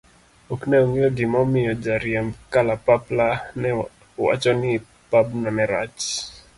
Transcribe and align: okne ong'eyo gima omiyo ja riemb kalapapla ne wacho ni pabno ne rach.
okne 0.53 0.75
ong'eyo 0.83 1.09
gima 1.17 1.37
omiyo 1.45 1.73
ja 1.83 1.95
riemb 2.03 2.33
kalapapla 2.53 3.27
ne 3.61 3.69
wacho 4.25 4.51
ni 4.61 4.71
pabno 5.11 5.49
ne 5.55 5.63
rach. 5.71 6.01